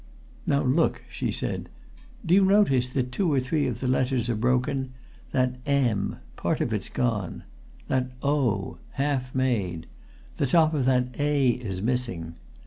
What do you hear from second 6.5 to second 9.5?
of it's gone. That O half